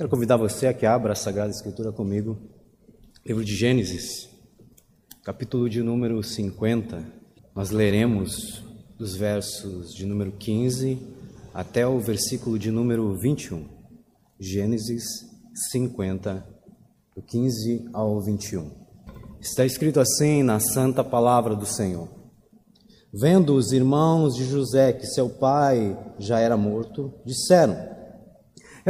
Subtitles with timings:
[0.00, 2.38] Quero convidar você a que abra a Sagrada Escritura comigo,
[3.22, 4.30] livro de Gênesis,
[5.22, 7.04] capítulo de número 50.
[7.54, 8.64] Nós leremos
[8.96, 10.98] dos versos de número 15
[11.52, 13.68] até o versículo de número 21.
[14.40, 15.04] Gênesis
[15.70, 16.46] 50,
[17.14, 18.70] do 15 ao 21.
[19.38, 22.08] Está escrito assim na santa palavra do Senhor.
[23.12, 27.99] Vendo os irmãos de José que seu pai já era morto, disseram: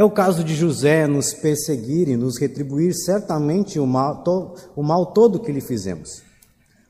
[0.01, 4.81] É o caso de José nos perseguir e nos retribuir certamente o mal, to, o
[4.81, 6.23] mal todo que lhe fizemos.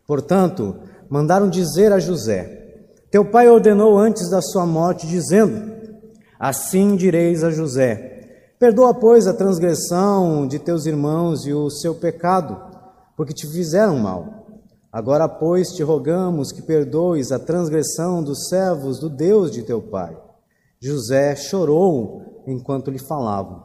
[0.07, 0.77] Portanto,
[1.09, 5.73] mandaram dizer a José: Teu pai ordenou antes da sua morte, dizendo:
[6.39, 12.57] Assim direis a José: Perdoa, pois, a transgressão de teus irmãos e o seu pecado
[13.17, 14.47] porque te fizeram mal.
[14.89, 20.17] Agora, pois, te rogamos que perdoes a transgressão dos servos do Deus de teu pai.
[20.79, 23.63] José chorou enquanto lhe falavam.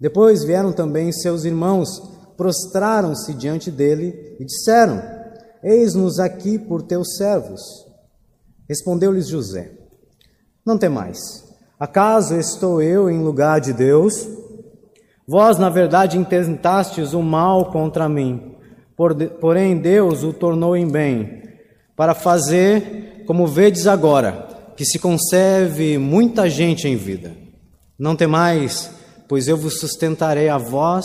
[0.00, 1.88] Depois vieram também seus irmãos,
[2.36, 5.02] prostraram-se diante dele e disseram:
[5.62, 7.60] Eis-nos aqui por teus servos.
[8.68, 9.72] Respondeu-lhes José:
[10.64, 11.18] Não temais.
[11.80, 14.28] Acaso estou eu em lugar de Deus?
[15.26, 18.56] Vós, na verdade, intentastes o mal contra mim,
[19.40, 21.42] porém Deus o tornou em bem,
[21.94, 27.47] para fazer, como vedes agora, que se conserve muita gente em vida.
[27.98, 28.94] Não temais,
[29.26, 31.04] pois eu vos sustentarei a vós,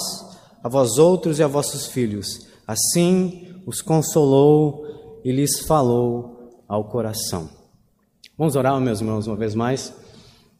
[0.63, 2.47] a vós outros e a vossos filhos.
[2.67, 7.49] Assim os consolou e lhes falou ao coração.
[8.37, 9.91] Vamos orar, meus irmãos, uma vez mais.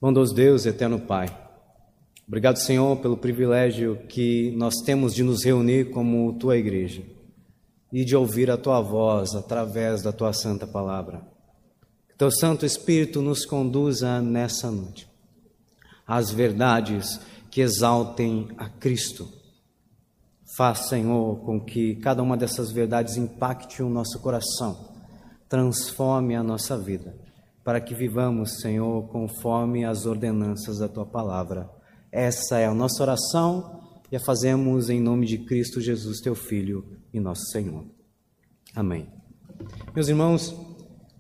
[0.02, 1.28] Bondoso Deus, eterno Pai.
[2.28, 7.04] Obrigado, Senhor, pelo privilégio que nós temos de nos reunir como tua igreja
[7.92, 11.22] e de ouvir a tua voz através da tua santa palavra.
[12.10, 15.13] Que teu Santo Espírito nos conduza nessa noite
[16.08, 19.28] às verdades que exaltem a Cristo.
[20.56, 24.94] Faz, Senhor, com que cada uma dessas verdades impacte o nosso coração,
[25.50, 27.16] transforme a nossa vida,
[27.64, 31.70] para que vivamos, Senhor, conforme as ordenanças da tua palavra
[32.14, 33.82] essa é a nossa oração
[34.12, 37.88] e a fazemos em nome de Cristo Jesus, teu Filho e nosso Senhor.
[38.76, 39.12] Amém.
[39.96, 40.56] Meus irmãos,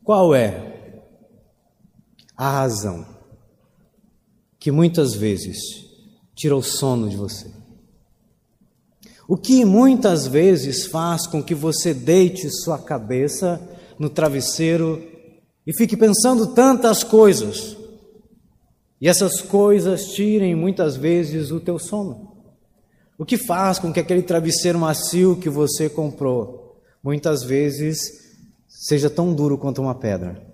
[0.03, 1.01] qual é
[2.38, 3.03] a razão
[4.63, 5.57] que muitas vezes
[6.34, 7.51] tira o sono de você?
[9.28, 13.59] O que muitas vezes faz com que você deite sua cabeça
[14.00, 15.03] no travesseiro
[15.68, 17.75] e fique pensando tantas coisas
[19.02, 22.31] e essas coisas tirem muitas vezes o teu sono.
[23.18, 28.00] O que faz com que aquele travesseiro macio que você comprou muitas vezes
[28.69, 30.53] seja tão duro quanto uma pedra?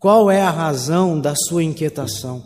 [0.00, 2.42] Qual é a razão da sua inquietação?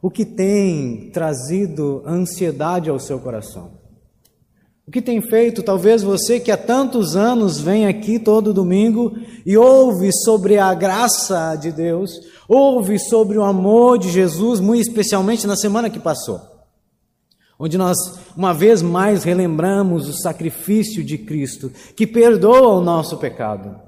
[0.00, 3.72] O que tem trazido ansiedade ao seu coração?
[4.86, 9.56] O que tem feito, talvez você que há tantos anos vem aqui todo domingo e
[9.56, 12.12] ouve sobre a graça de Deus,
[12.48, 16.40] ouve sobre o amor de Jesus, muito especialmente na semana que passou,
[17.58, 17.96] onde nós
[18.36, 23.83] uma vez mais relembramos o sacrifício de Cristo, que perdoa o nosso pecado.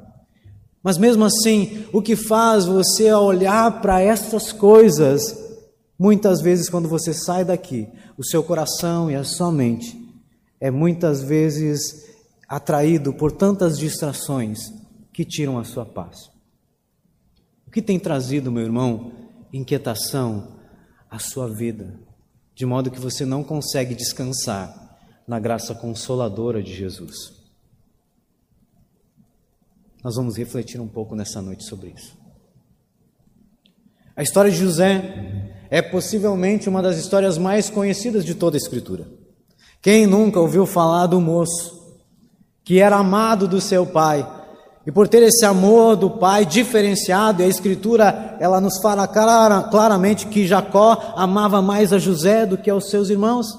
[0.87, 5.37] Mas mesmo assim, o que faz você olhar para essas coisas,
[5.99, 10.01] muitas vezes quando você sai daqui, o seu coração e a sua mente
[10.61, 12.07] é muitas vezes
[12.49, 14.61] atraído por tantas distrações
[15.13, 16.31] que tiram a sua paz.
[17.67, 19.11] O que tem trazido, meu irmão,
[19.53, 20.53] inquietação
[21.11, 21.99] à sua vida,
[22.55, 27.36] de modo que você não consegue descansar na graça consoladora de Jesus?
[30.07, 32.17] Nós vamos refletir um pouco nessa noite sobre isso.
[34.15, 39.09] A história de José é possivelmente uma das histórias mais conhecidas de toda a Escritura.
[39.83, 41.99] Quem nunca ouviu falar do moço
[42.63, 44.25] que era amado do seu pai?
[44.87, 49.65] E por ter esse amor do pai diferenciado, e a escritura ela nos fala clara,
[49.65, 53.59] claramente que Jacó amava mais a José do que aos seus irmãos.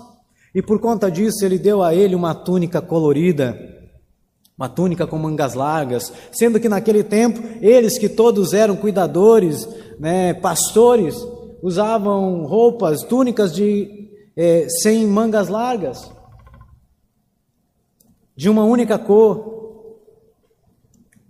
[0.56, 3.77] E por conta disso ele deu a ele uma túnica colorida,
[4.58, 9.68] uma túnica com mangas largas, sendo que naquele tempo eles que todos eram cuidadores,
[10.00, 11.16] né, pastores,
[11.62, 16.12] usavam roupas, túnicas de eh, sem mangas largas
[18.36, 19.56] de uma única cor.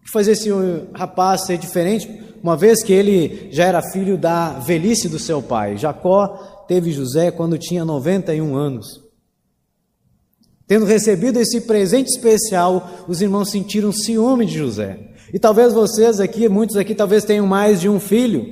[0.03, 0.49] que fazia esse
[0.93, 2.09] rapaz ser diferente,
[2.41, 5.77] uma vez que ele já era filho da velhice do seu pai.
[5.77, 6.27] Jacó
[6.67, 9.06] teve José quando tinha 91 anos.
[10.67, 14.99] Tendo recebido esse presente especial, os irmãos sentiram ciúme de José.
[15.33, 18.45] E talvez vocês aqui, muitos aqui, talvez tenham mais de um filho.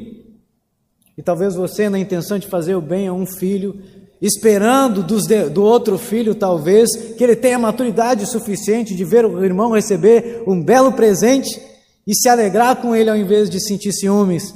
[1.18, 3.82] E talvez você, na intenção de fazer o bem a um filho,
[4.22, 9.74] esperando de, do outro filho, talvez, que ele tenha maturidade suficiente de ver o irmão
[9.74, 11.62] receber um belo presente
[12.08, 14.54] e se alegrar com ele ao invés de sentir ciúmes.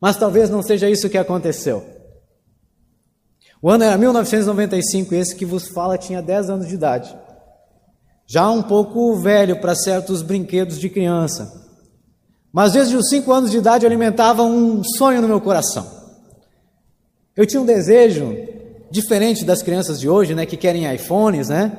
[0.00, 1.99] Mas talvez não seja isso que aconteceu.
[3.62, 7.14] O ano era 1995 e esse que vos fala tinha 10 anos de idade.
[8.26, 11.52] Já um pouco velho para certos brinquedos de criança.
[12.52, 15.86] Mas desde os 5 anos de idade alimentava um sonho no meu coração.
[17.36, 18.34] Eu tinha um desejo
[18.90, 21.72] diferente das crianças de hoje, né, que querem iPhones, né?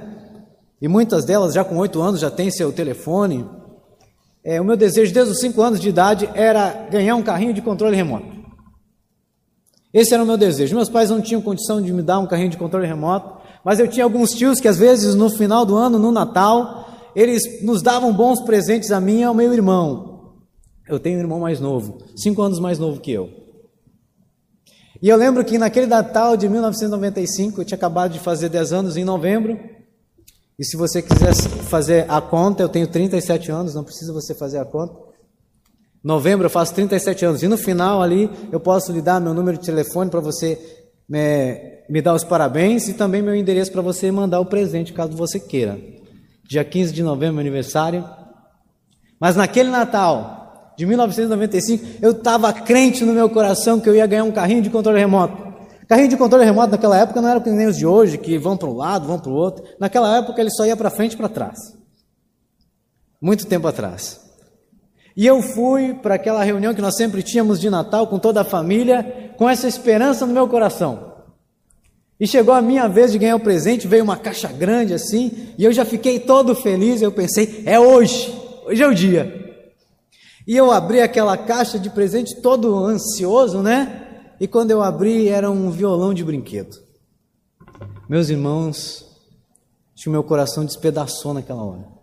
[0.82, 3.48] E muitas delas já com 8 anos já têm seu telefone.
[4.44, 7.62] É, o meu desejo desde os 5 anos de idade era ganhar um carrinho de
[7.62, 8.41] controle remoto.
[9.94, 10.76] Esse era o meu desejo.
[10.76, 13.88] Meus pais não tinham condição de me dar um carrinho de controle remoto, mas eu
[13.88, 18.14] tinha alguns tios que às vezes no final do ano, no Natal, eles nos davam
[18.14, 20.34] bons presentes a mim e ao meu irmão.
[20.88, 23.30] Eu tenho um irmão mais novo, cinco anos mais novo que eu.
[25.02, 28.98] E eu lembro que naquele Natal de 1995, eu tinha acabado de fazer 10 anos
[28.98, 29.60] em novembro.
[30.60, 31.34] E se você quiser
[31.64, 35.11] fazer a conta, eu tenho 37 anos, não precisa você fazer a conta.
[36.04, 37.44] Novembro eu faço 37 anos.
[37.44, 40.60] E no final ali eu posso lhe dar meu número de telefone para você
[41.08, 45.12] me, me dar os parabéns e também meu endereço para você mandar o presente, caso
[45.12, 45.80] você queira.
[46.50, 48.08] Dia 15 de novembro, meu aniversário.
[49.20, 54.24] Mas naquele Natal de 1995, eu estava crente no meu coração que eu ia ganhar
[54.24, 55.52] um carrinho de controle remoto.
[55.88, 58.56] Carrinho de controle remoto naquela época não era que nem os de hoje, que vão
[58.58, 59.64] para um lado, vão para o outro.
[59.80, 61.78] Naquela época ele só ia para frente e para trás.
[63.22, 64.31] Muito tempo atrás.
[65.16, 68.46] E eu fui para aquela reunião que nós sempre tínhamos de Natal com toda a
[68.46, 71.12] família, com essa esperança no meu coração.
[72.20, 75.66] E chegou a minha vez de ganhar o presente, veio uma caixa grande assim, e
[75.66, 77.02] eu já fiquei todo feliz.
[77.02, 78.32] Eu pensei, é hoje,
[78.66, 79.42] hoje é o dia.
[80.48, 84.36] E eu abri aquela caixa de presente todo ansioso, né?
[84.40, 86.78] E quando eu abri, era um violão de brinquedo.
[88.08, 89.06] Meus irmãos,
[90.06, 92.01] o meu coração despedaçou naquela hora.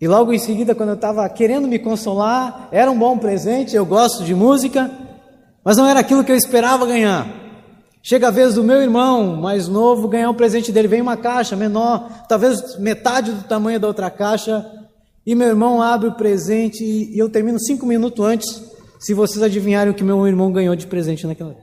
[0.00, 3.84] E logo em seguida, quando eu estava querendo me consolar, era um bom presente, eu
[3.84, 4.90] gosto de música,
[5.64, 7.26] mas não era aquilo que eu esperava ganhar.
[8.00, 11.56] Chega a vez do meu irmão mais novo ganhar um presente dele, vem uma caixa
[11.56, 14.64] menor, talvez metade do tamanho da outra caixa,
[15.26, 18.62] e meu irmão abre o presente e eu termino cinco minutos antes,
[19.00, 21.56] se vocês adivinharem o que meu irmão ganhou de presente naquela.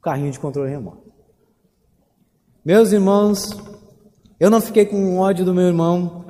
[0.00, 1.10] Carrinho de controle remoto.
[2.64, 3.50] Meus irmãos,
[4.40, 6.24] eu não fiquei com ódio do meu irmão,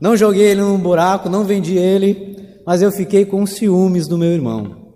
[0.00, 2.36] não joguei ele num buraco, não vendi ele,
[2.66, 4.94] mas eu fiquei com ciúmes do meu irmão.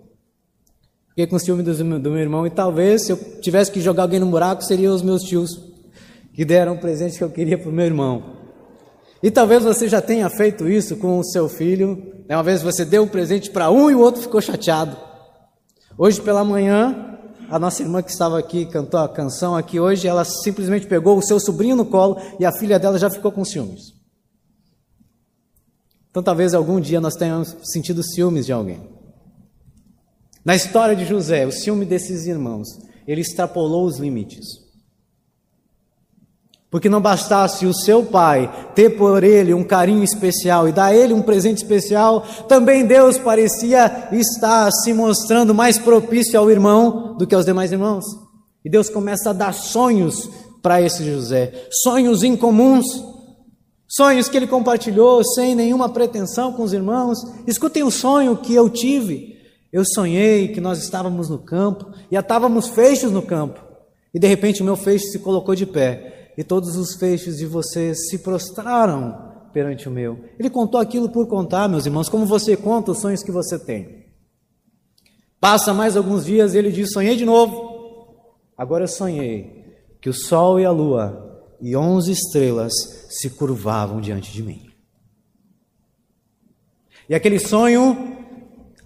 [1.09, 4.19] Fiquei com ciúmes do, do meu irmão e talvez se eu tivesse que jogar alguém
[4.19, 5.51] no buraco, seriam os meus tios
[6.33, 8.35] que deram o presente que eu queria para o meu irmão.
[9.23, 12.13] E talvez você já tenha feito isso com o seu filho.
[12.27, 12.35] Né?
[12.35, 14.97] Uma vez você deu um presente para um e o outro ficou chateado.
[15.97, 17.14] Hoje pela manhã,
[17.49, 21.21] a nossa irmã que estava aqui, cantou a canção aqui hoje, ela simplesmente pegou o
[21.21, 23.93] seu sobrinho no colo e a filha dela já ficou com ciúmes.
[26.09, 28.81] Então talvez algum dia nós tenhamos sentido ciúmes de alguém.
[30.43, 32.67] Na história de José, o ciúme desses irmãos,
[33.07, 34.64] ele extrapolou os limites.
[36.69, 41.13] Porque não bastasse o seu pai ter por ele um carinho especial e dar ele
[41.13, 47.35] um presente especial, também Deus parecia estar se mostrando mais propício ao irmão do que
[47.35, 48.03] aos demais irmãos.
[48.63, 50.29] E Deus começa a dar sonhos
[50.61, 52.85] para esse José, sonhos incomuns,
[53.87, 57.19] sonhos que ele compartilhou sem nenhuma pretensão com os irmãos.
[57.45, 59.35] Escutem o sonho que eu tive.
[59.71, 63.63] Eu sonhei que nós estávamos no campo e estávamos feixes no campo.
[64.13, 67.45] E de repente o meu feixe se colocou de pé e todos os feixes de
[67.45, 70.19] vocês se prostraram perante o meu.
[70.37, 74.05] Ele contou aquilo por contar, meus irmãos, como você conta os sonhos que você tem.
[75.39, 78.35] Passa mais alguns dias e ele diz: Sonhei de novo.
[78.57, 79.65] Agora eu sonhei
[80.01, 82.73] que o sol e a lua e onze estrelas
[83.09, 84.65] se curvavam diante de mim.
[87.07, 88.14] E aquele sonho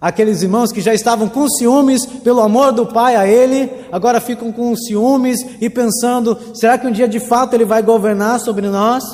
[0.00, 4.50] Aqueles irmãos que já estavam com ciúmes pelo amor do Pai a ele, agora ficam
[4.50, 9.04] com ciúmes e pensando: será que um dia de fato ele vai governar sobre nós?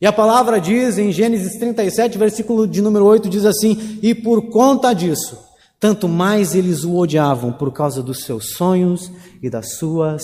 [0.00, 4.50] E a palavra diz em Gênesis 37, versículo de número 8, diz assim: E por
[4.50, 5.36] conta disso,
[5.80, 9.10] tanto mais eles o odiavam por causa dos seus sonhos
[9.42, 10.22] e das suas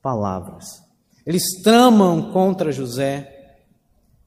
[0.00, 0.64] palavras.
[1.26, 3.37] Eles tramam contra José,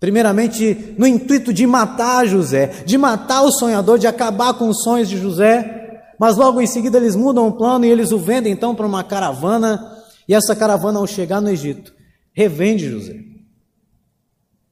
[0.02, 5.08] Primeiramente, no intuito de matar José, de matar o sonhador, de acabar com os sonhos
[5.08, 8.74] de José, mas logo em seguida eles mudam o plano e eles o vendem então
[8.74, 9.80] para uma caravana,
[10.28, 11.94] e essa caravana, ao chegar no Egito,
[12.34, 13.16] revende José.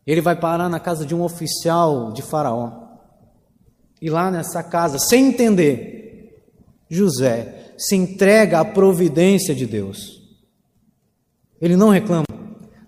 [0.03, 2.88] Ele vai parar na casa de um oficial de Faraó.
[4.01, 6.41] E lá nessa casa, sem entender,
[6.89, 10.24] José se entrega à providência de Deus.
[11.62, 12.28] Ele não reclama.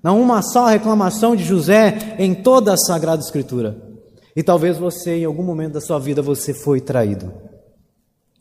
[0.04, 3.90] Não uma só reclamação de José em toda a Sagrada Escritura.
[4.36, 7.32] E talvez você, em algum momento da sua vida, você foi traído.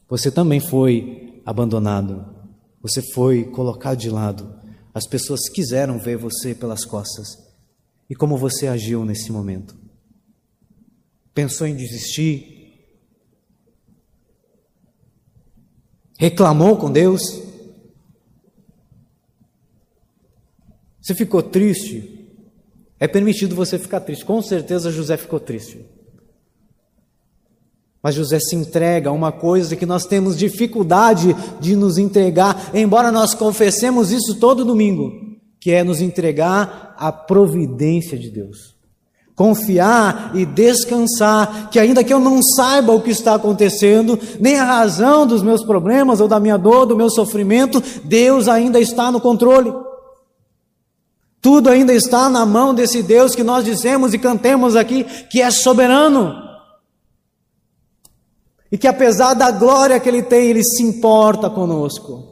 [0.08, 2.24] Você também foi abandonado.
[2.80, 4.54] Você foi colocado de lado.
[4.94, 7.38] As pessoas quiseram ver você pelas costas.
[8.08, 9.76] E como você agiu nesse momento?
[11.34, 12.60] Pensou em desistir?
[16.18, 17.49] Reclamou com Deus?
[21.00, 22.28] Você ficou triste?
[22.98, 24.24] É permitido você ficar triste.
[24.24, 25.84] Com certeza José ficou triste.
[28.02, 33.12] Mas José se entrega a uma coisa que nós temos dificuldade de nos entregar, embora
[33.12, 35.12] nós confessemos isso todo domingo,
[35.60, 38.74] que é nos entregar à providência de Deus.
[39.34, 44.64] Confiar e descansar, que ainda que eu não saiba o que está acontecendo, nem a
[44.64, 49.20] razão dos meus problemas ou da minha dor, do meu sofrimento, Deus ainda está no
[49.20, 49.72] controle.
[51.40, 55.50] Tudo ainda está na mão desse Deus que nós dizemos e cantemos aqui, que é
[55.50, 56.34] soberano.
[58.70, 62.28] E que apesar da glória que ele tem, ele se importa conosco.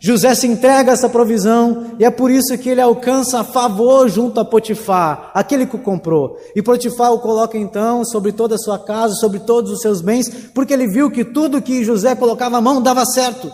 [0.00, 4.44] José se entrega essa provisão e é por isso que ele alcança favor junto a
[4.44, 6.36] Potifar, aquele que o comprou.
[6.56, 10.28] E Potifar o coloca então sobre toda a sua casa, sobre todos os seus bens,
[10.52, 13.52] porque ele viu que tudo que José colocava a mão dava certo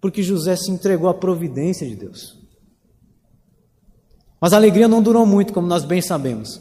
[0.00, 2.36] porque José se entregou à providência de Deus.
[4.40, 6.60] Mas a alegria não durou muito, como nós bem sabemos.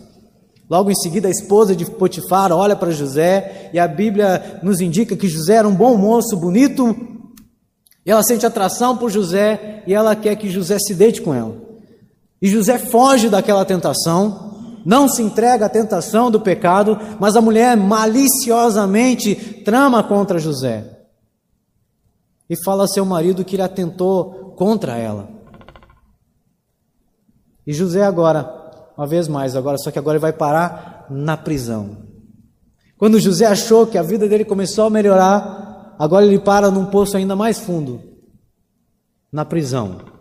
[0.70, 5.15] Logo em seguida, a esposa de Potifar olha para José e a Bíblia nos indica
[5.15, 6.96] que José era um bom moço, bonito.
[8.06, 11.56] E ela sente atração por José e ela quer que José se deite com ela.
[12.41, 17.77] E José foge daquela tentação, não se entrega à tentação do pecado, mas a mulher
[17.77, 20.97] maliciosamente trama contra José
[22.50, 25.30] e fala a seu marido que ele atentou contra ela.
[27.66, 28.50] E José agora,
[28.98, 31.98] uma vez mais, agora só que agora ele vai parar na prisão.
[32.98, 37.18] Quando José achou que a vida dele começou a melhorar, agora ele para num poço
[37.18, 38.01] ainda mais fundo,
[39.32, 40.16] na prisão.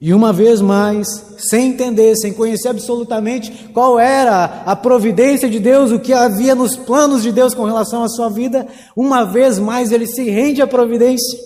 [0.00, 5.90] E uma vez mais, sem entender, sem conhecer absolutamente qual era a providência de Deus,
[5.90, 9.90] o que havia nos planos de Deus com relação à sua vida, uma vez mais
[9.90, 11.38] ele se rende à providência.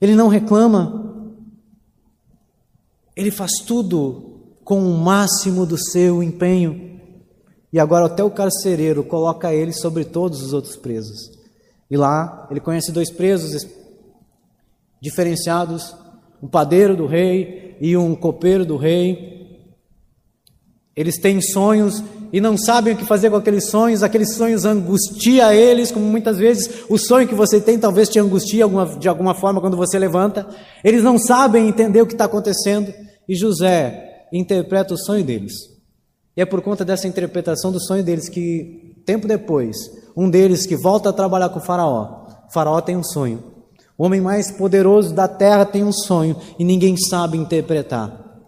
[0.00, 1.32] Ele não reclama.
[3.16, 7.00] Ele faz tudo com o máximo do seu empenho.
[7.72, 11.32] E agora até o carcereiro coloca ele sobre todos os outros presos.
[11.90, 13.66] E lá ele conhece dois presos
[15.00, 16.01] diferenciados
[16.42, 19.40] um padeiro do rei e um copeiro do rei.
[20.96, 25.54] Eles têm sonhos e não sabem o que fazer com aqueles sonhos, aqueles sonhos angustia
[25.54, 28.60] eles, como muitas vezes o sonho que você tem talvez te angustie
[28.98, 30.46] de alguma forma quando você levanta.
[30.82, 32.92] Eles não sabem entender o que está acontecendo
[33.28, 35.52] e José interpreta o sonho deles.
[36.36, 39.76] E é por conta dessa interpretação do sonho deles que, tempo depois,
[40.16, 43.51] um deles que volta a trabalhar com o Faraó, o Faraó tem um sonho
[44.02, 48.42] o homem mais poderoso da terra tem um sonho e ninguém sabe interpretar.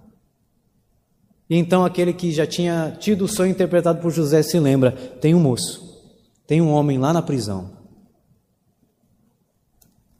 [1.49, 5.32] E então aquele que já tinha tido o sonho interpretado por José se lembra: tem
[5.32, 6.02] um moço,
[6.44, 7.70] tem um homem lá na prisão.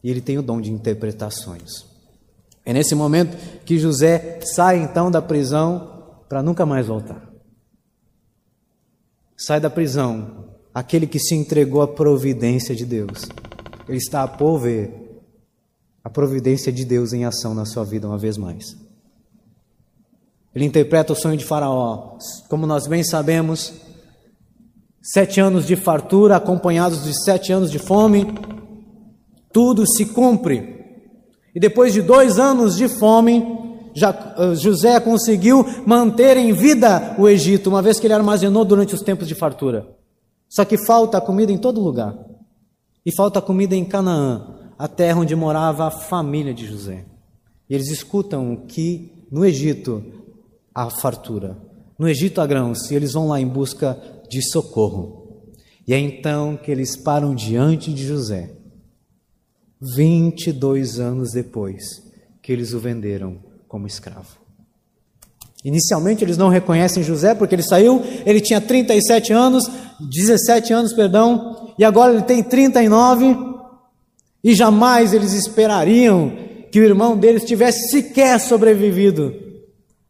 [0.05, 1.85] E ele tem o dom de interpretar sonhos.
[2.65, 7.29] É nesse momento que José sai então da prisão para nunca mais voltar.
[9.37, 13.27] Sai da prisão aquele que se entregou à providência de Deus.
[13.89, 15.03] Ele está a ver
[16.05, 18.77] a providência de Deus em ação na sua vida uma vez mais.
[20.55, 22.19] Ele interpreta o sonho de Faraó,
[22.51, 23.73] como nós bem sabemos,
[25.03, 28.27] sete anos de fartura acompanhados de sete anos de fome,
[29.51, 30.75] tudo se cumpre.
[31.55, 33.43] E depois de dois anos de fome,
[33.97, 39.01] eh, José conseguiu manter em vida o Egito, uma vez que ele armazenou durante os
[39.01, 39.89] tempos de fartura.
[40.49, 42.15] Só que falta comida em todo lugar.
[43.07, 47.07] E falta comida em Canaã a terra onde morava a família de José.
[47.71, 50.05] E eles escutam que no Egito
[50.75, 51.57] há fartura,
[51.99, 53.99] no Egito há grãos, e eles vão lá em busca
[54.29, 55.47] de socorro.
[55.89, 58.51] E é então que eles param diante de José,
[59.81, 61.83] 22 anos depois
[62.43, 64.37] que eles o venderam como escravo.
[65.65, 69.65] Inicialmente eles não reconhecem José porque ele saiu, ele tinha 37 anos,
[69.99, 73.54] 17 anos, perdão, e agora ele tem 39
[74.45, 76.31] e jamais eles esperariam
[76.71, 79.35] que o irmão deles tivesse sequer sobrevivido.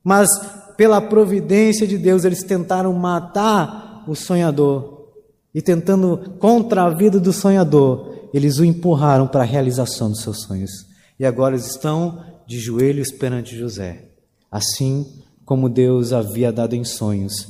[0.03, 0.29] Mas
[0.77, 5.13] pela providência de Deus, eles tentaram matar o sonhador.
[5.55, 10.43] E tentando contra a vida do sonhador, eles o empurraram para a realização dos seus
[10.43, 10.71] sonhos.
[11.19, 14.09] E agora estão de joelhos perante José,
[14.51, 15.07] assim
[15.45, 17.47] como Deus havia dado em sonhos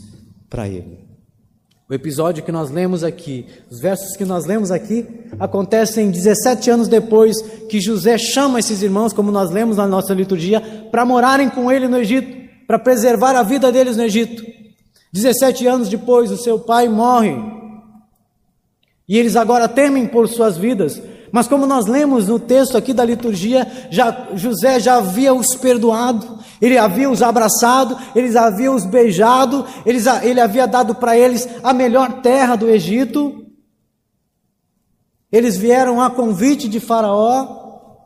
[0.51, 1.04] para ele.
[1.89, 5.07] O episódio que nós lemos aqui, os versos que nós lemos aqui,
[5.39, 10.63] acontecem 17 anos depois que José chama esses irmãos, como nós lemos na nossa liturgia,
[10.91, 14.43] para morarem com ele no Egito, para preservar a vida deles no Egito.
[15.13, 17.37] 17 anos depois, o seu pai morre.
[19.07, 21.01] E eles agora temem por suas vidas,
[21.35, 26.39] mas como nós lemos no texto aqui da liturgia, já, José já havia os perdoado,
[26.63, 31.73] ele havia os abraçado, ele havia os beijado, ele, ele havia dado para eles a
[31.73, 33.45] melhor terra do Egito.
[35.33, 37.97] Eles vieram a convite de Faraó,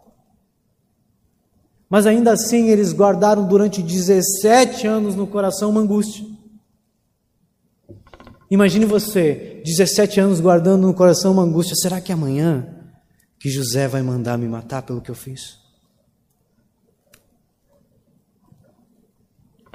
[1.90, 6.25] mas ainda assim eles guardaram durante 17 anos no coração uma angústia.
[8.50, 12.77] Imagine você, 17 anos guardando no coração uma angústia: será que amanhã
[13.38, 15.59] que José vai mandar me matar pelo que eu fiz?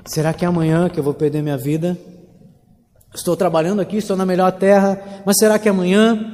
[0.06, 1.98] Será que é amanhã que eu vou perder minha vida?
[3.16, 6.34] Estou trabalhando aqui, estou na melhor terra, mas será que é amanhã?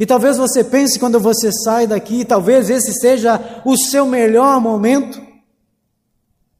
[0.00, 5.22] E talvez você pense quando você sai daqui, talvez esse seja o seu melhor momento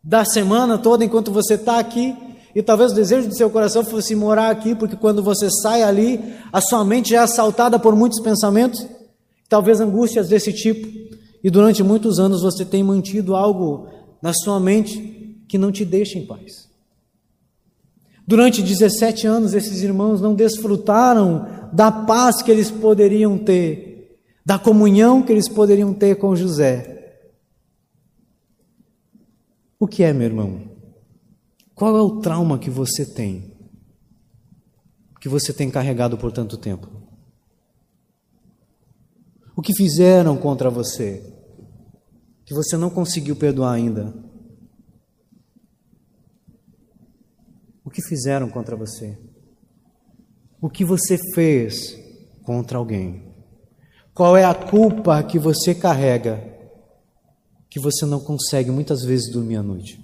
[0.03, 2.17] da semana toda enquanto você está aqui.
[2.55, 6.37] E talvez o desejo do seu coração fosse morar aqui, porque quando você sai ali,
[6.53, 8.87] a sua mente é assaltada por muitos pensamentos
[9.55, 10.85] talvez angústias desse tipo,
[11.41, 13.87] e durante muitos anos você tem mantido algo
[14.21, 16.69] na sua mente que não te deixa em paz.
[18.27, 25.23] Durante 17 anos, esses irmãos não desfrutaram da paz que eles poderiam ter, da comunhão
[25.23, 27.21] que eles poderiam ter com José.
[29.79, 30.63] O que é, meu irmão?
[31.77, 33.53] Qual é o trauma que você tem?
[35.21, 37.04] Que você tem carregado por tanto tempo?
[39.57, 41.23] O que fizeram contra você?
[42.45, 44.13] Que você não conseguiu perdoar ainda?
[47.85, 49.17] O que fizeram contra você?
[50.61, 51.97] O que você fez
[52.43, 53.33] contra alguém?
[54.13, 56.53] Qual é a culpa que você carrega
[57.69, 60.01] que você não consegue muitas vezes dormir à noite?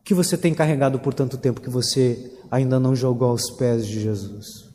[0.00, 3.86] O que você tem carregado por tanto tempo que você ainda não jogou aos pés
[3.86, 4.65] de Jesus?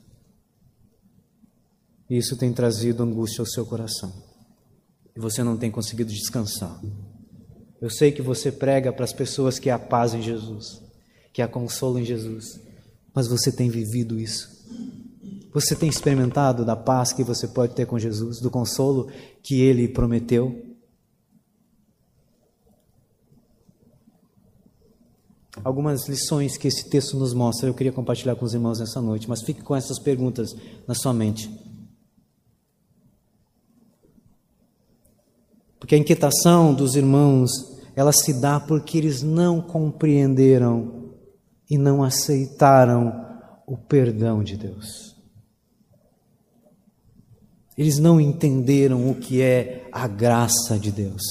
[2.11, 4.11] E isso tem trazido angústia ao seu coração.
[5.15, 6.77] E você não tem conseguido descansar.
[7.81, 10.81] Eu sei que você prega para as pessoas que há paz em Jesus,
[11.31, 12.59] que há consolo em Jesus,
[13.13, 14.49] mas você tem vivido isso.
[15.53, 19.09] Você tem experimentado da paz que você pode ter com Jesus, do consolo
[19.41, 20.75] que ele prometeu?
[25.63, 29.29] Algumas lições que esse texto nos mostra, eu queria compartilhar com os irmãos nessa noite,
[29.29, 30.53] mas fique com essas perguntas
[30.85, 31.70] na sua mente.
[35.81, 37.49] Porque a inquietação dos irmãos,
[37.95, 41.09] ela se dá porque eles não compreenderam
[41.67, 43.25] e não aceitaram
[43.65, 45.15] o perdão de Deus.
[47.75, 51.23] Eles não entenderam o que é a graça de Deus.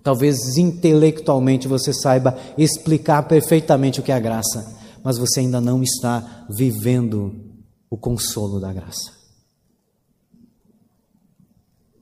[0.00, 4.64] Talvez intelectualmente você saiba explicar perfeitamente o que é a graça,
[5.02, 7.34] mas você ainda não está vivendo
[7.90, 9.13] o consolo da graça.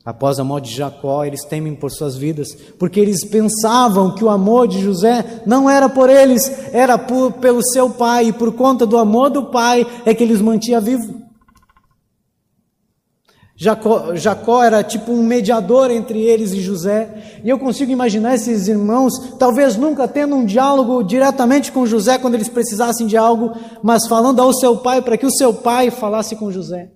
[0.05, 4.31] Após a morte de Jacó, eles temem por suas vidas, porque eles pensavam que o
[4.31, 8.85] amor de José não era por eles, era por, pelo seu pai, e por conta
[8.85, 11.23] do amor do pai é que eles mantinha vivo.
[13.55, 18.67] Jacó, Jacó era tipo um mediador entre eles e José, e eu consigo imaginar esses
[18.67, 24.09] irmãos, talvez nunca tendo um diálogo diretamente com José quando eles precisassem de algo, mas
[24.09, 26.91] falando ao seu pai para que o seu pai falasse com José.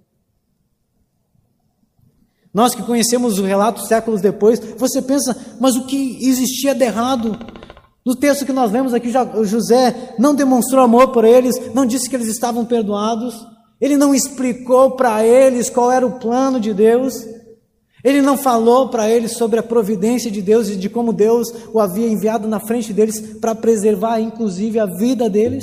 [2.57, 7.38] Nós que conhecemos o relato séculos depois, você pensa, mas o que existia de errado?
[8.03, 9.12] No texto que nós lemos aqui,
[9.45, 13.47] José não demonstrou amor por eles, não disse que eles estavam perdoados,
[13.79, 17.27] ele não explicou para eles qual era o plano de Deus,
[18.03, 21.79] ele não falou para eles sobre a providência de Deus e de como Deus o
[21.79, 25.62] havia enviado na frente deles para preservar, inclusive, a vida deles.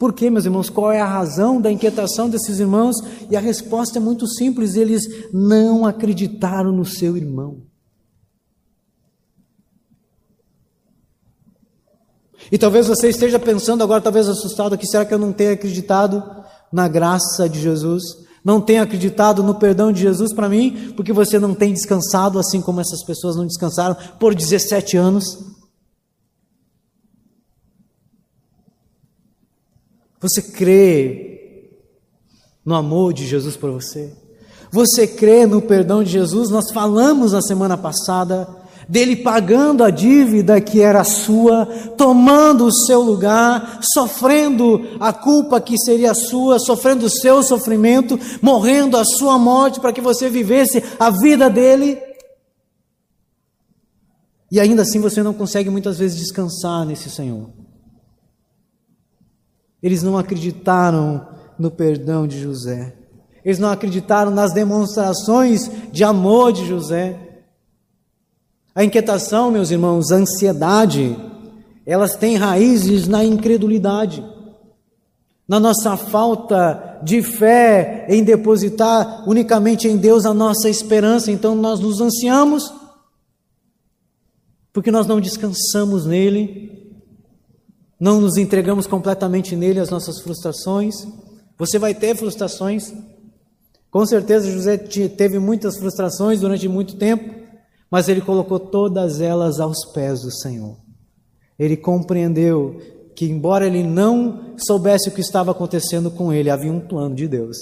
[0.00, 0.70] Por quê, meus irmãos?
[0.70, 2.96] Qual é a razão da inquietação desses irmãos?
[3.30, 7.58] E a resposta é muito simples: eles não acreditaram no seu irmão.
[12.50, 16.24] E talvez você esteja pensando agora, talvez assustado aqui, será que eu não tenho acreditado
[16.72, 18.02] na graça de Jesus?
[18.42, 22.58] não tem acreditado no perdão de Jesus para mim, porque você não tem descansado assim
[22.58, 25.49] como essas pessoas não descansaram por 17 anos.
[30.20, 31.78] Você crê
[32.64, 34.12] no amor de Jesus por você?
[34.70, 36.50] Você crê no perdão de Jesus?
[36.50, 38.46] Nós falamos na semana passada
[38.88, 41.64] dele pagando a dívida que era sua,
[41.96, 48.96] tomando o seu lugar, sofrendo a culpa que seria sua, sofrendo o seu sofrimento, morrendo
[48.96, 51.98] a sua morte para que você vivesse a vida dele.
[54.50, 57.48] E ainda assim você não consegue muitas vezes descansar nesse Senhor.
[59.82, 61.26] Eles não acreditaram
[61.58, 62.94] no perdão de José.
[63.44, 67.18] Eles não acreditaram nas demonstrações de amor de José.
[68.74, 71.16] A inquietação, meus irmãos, a ansiedade,
[71.84, 74.24] elas têm raízes na incredulidade,
[75.48, 81.32] na nossa falta de fé em depositar unicamente em Deus a nossa esperança.
[81.32, 82.72] Então nós nos ansiamos,
[84.72, 86.79] porque nós não descansamos nele,
[88.00, 90.94] não nos entregamos completamente nele as nossas frustrações.
[91.58, 92.90] Você vai ter frustrações.
[93.90, 97.34] Com certeza José teve muitas frustrações durante muito tempo,
[97.90, 100.78] mas ele colocou todas elas aos pés do Senhor.
[101.58, 102.80] Ele compreendeu
[103.14, 107.28] que, embora ele não soubesse o que estava acontecendo com ele, havia um plano de
[107.28, 107.58] Deus.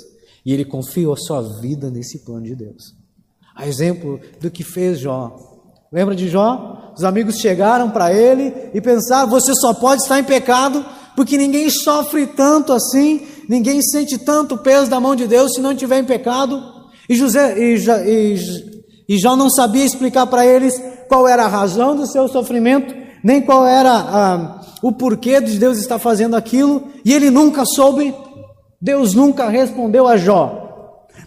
[0.46, 2.94] E ele confiou a sua vida nesse plano de Deus.
[3.57, 5.47] A exemplo do que fez Jó.
[5.92, 6.92] Lembra de Jó?
[6.96, 10.85] Os amigos chegaram para ele e pensaram: você só pode estar em pecado
[11.18, 15.72] porque ninguém sofre tanto assim, ninguém sente tanto peso da mão de Deus se não
[15.72, 16.62] estiver em pecado.
[17.09, 18.35] E, José, e, e,
[19.09, 23.40] e Jó não sabia explicar para eles qual era a razão do seu sofrimento, nem
[23.40, 28.14] qual era a, o porquê de Deus estar fazendo aquilo, e ele nunca soube,
[28.81, 30.67] Deus nunca respondeu a Jó.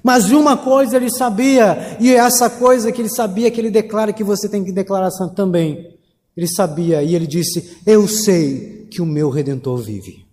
[0.03, 4.23] Mas uma coisa ele sabia, e essa coisa que ele sabia, que ele declara que
[4.23, 5.95] você tem que declarar também.
[6.35, 10.25] Ele sabia e ele disse: Eu sei que o meu redentor vive.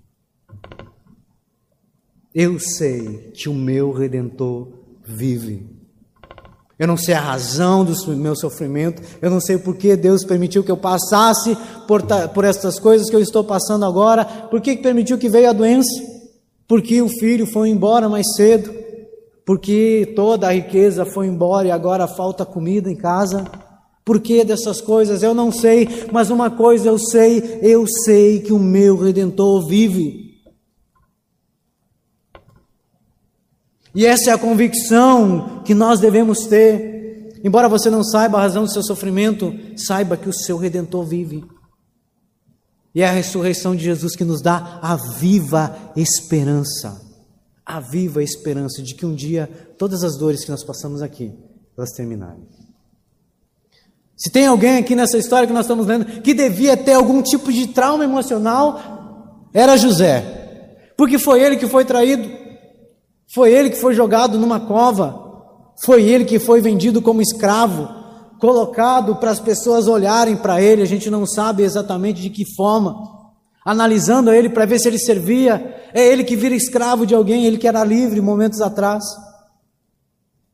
[2.35, 4.69] Eu sei que o meu redentor
[5.05, 5.67] vive.
[6.79, 10.63] Eu não sei a razão do meu sofrimento, eu não sei por que Deus permitiu
[10.63, 11.57] que eu passasse
[11.89, 15.53] por, por estas coisas que eu estou passando agora, por que permitiu que veio a
[15.53, 15.91] doença,
[16.69, 18.73] porque o filho foi embora mais cedo,
[19.49, 23.47] porque toda a riqueza foi embora e agora falta comida em casa.
[24.05, 25.23] Por que dessas coisas?
[25.23, 30.39] Eu não sei, mas uma coisa eu sei, eu sei que o meu redentor vive.
[33.95, 37.41] E essa é a convicção que nós devemos ter.
[37.43, 41.43] Embora você não saiba a razão do seu sofrimento, saiba que o seu redentor vive.
[42.95, 47.08] E é a ressurreição de Jesus que nos dá a viva esperança
[47.69, 51.31] a viva esperança de que um dia todas as dores que nós passamos aqui,
[51.77, 52.49] elas terminarem.
[54.17, 57.53] Se tem alguém aqui nessa história que nós estamos lendo que devia ter algum tipo
[57.53, 60.79] de trauma emocional, era José.
[60.97, 62.27] Porque foi ele que foi traído,
[63.35, 67.87] foi ele que foi jogado numa cova, foi ele que foi vendido como escravo,
[68.41, 73.18] colocado para as pessoas olharem para ele, a gente não sabe exatamente de que forma
[73.65, 75.77] analisando ele para ver se ele servia.
[75.93, 79.05] É ele que vira escravo de alguém, ele que era livre momentos atrás.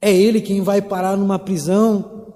[0.01, 2.35] É ele quem vai parar numa prisão.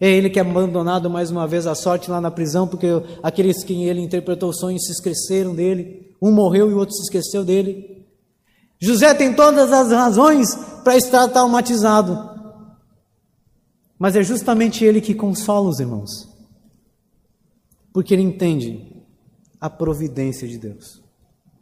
[0.00, 2.86] É ele que é abandonado mais uma vez à sorte lá na prisão, porque
[3.22, 6.14] aqueles que ele interpretou sonhos se esqueceram dele.
[6.20, 8.06] Um morreu e o outro se esqueceu dele.
[8.80, 10.54] José tem todas as razões
[10.84, 12.28] para estar traumatizado.
[13.98, 16.28] Mas é justamente ele que consola os irmãos.
[17.92, 18.97] Porque ele entende
[19.60, 21.02] a providência de Deus.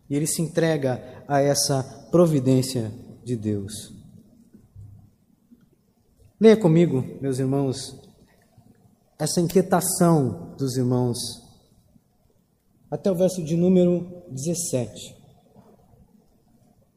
[0.09, 2.93] E ele se entrega a essa providência
[3.25, 3.93] de Deus.
[6.41, 7.99] Leia comigo, meus irmãos,
[9.19, 11.19] essa inquietação dos irmãos,
[12.91, 15.17] até o verso de número 17.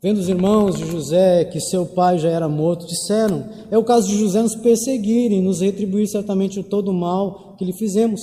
[0.02, 4.08] Vendo os irmãos de José que seu pai já era morto, disseram: É o caso
[4.08, 8.22] de José nos perseguir e nos retribuir certamente todo o mal que lhe fizemos.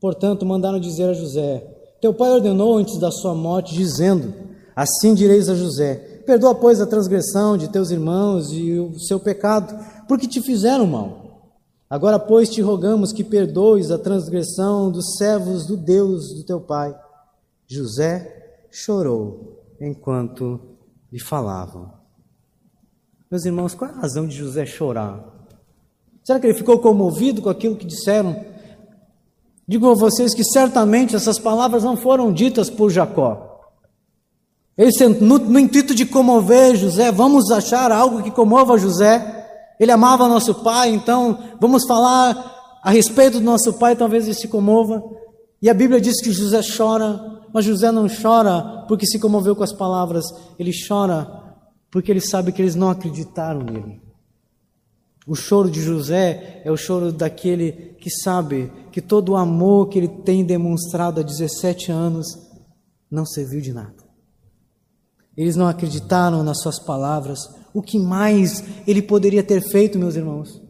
[0.00, 1.73] Portanto, mandaram dizer a José:
[2.04, 4.34] teu pai ordenou antes da sua morte, dizendo:
[4.76, 5.94] Assim direis a José:
[6.26, 9.74] Perdoa, pois, a transgressão de teus irmãos e o seu pecado,
[10.06, 11.54] porque te fizeram mal.
[11.88, 16.94] Agora, pois, te rogamos que perdoes a transgressão dos servos do Deus do teu pai.
[17.66, 20.60] José chorou enquanto
[21.10, 21.90] lhe falavam.
[23.30, 25.24] Meus irmãos, qual é a razão de José chorar?
[26.22, 28.44] Será que ele ficou comovido com aquilo que disseram
[29.66, 33.54] Digo a vocês que certamente essas palavras não foram ditas por Jacó.
[34.76, 39.46] Eles, no, no intuito de comover José, vamos achar algo que comova José.
[39.80, 44.48] Ele amava nosso pai, então vamos falar a respeito do nosso pai, talvez ele se
[44.48, 45.02] comova.
[45.62, 49.64] E a Bíblia diz que José chora, mas José não chora porque se comoveu com
[49.64, 50.24] as palavras,
[50.58, 51.42] ele chora
[51.90, 54.03] porque ele sabe que eles não acreditaram nele.
[55.26, 59.98] O choro de José é o choro daquele que sabe que todo o amor que
[59.98, 62.26] ele tem demonstrado há 17 anos
[63.10, 64.04] não serviu de nada.
[65.36, 67.40] Eles não acreditaram nas suas palavras.
[67.72, 70.62] O que mais ele poderia ter feito, meus irmãos?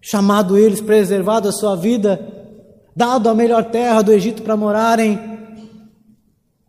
[0.00, 2.18] Chamado eles, preservado a sua vida,
[2.94, 5.18] dado a melhor terra do Egito para morarem,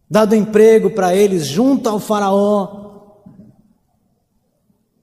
[0.09, 2.86] dado emprego para eles junto ao Faraó,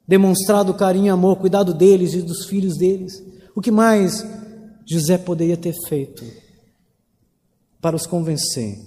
[0.06, 3.22] demonstrado carinho e amor, cuidado deles e dos filhos deles.
[3.54, 4.26] O que mais
[4.86, 6.24] José poderia ter feito
[7.80, 8.78] para os convencer?